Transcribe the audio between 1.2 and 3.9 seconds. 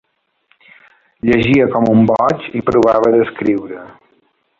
Llegia com un boig i provava d'escriure.